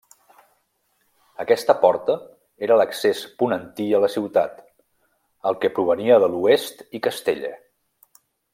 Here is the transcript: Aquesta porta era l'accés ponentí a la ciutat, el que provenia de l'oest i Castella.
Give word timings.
Aquesta 1.43 1.75
porta 1.83 2.15
era 2.67 2.77
l'accés 2.81 3.21
ponentí 3.43 3.87
a 3.97 4.01
la 4.05 4.09
ciutat, 4.15 4.65
el 5.51 5.61
que 5.65 5.73
provenia 5.77 6.19
de 6.25 6.31
l'oest 6.33 6.83
i 7.01 7.07
Castella. 7.11 7.53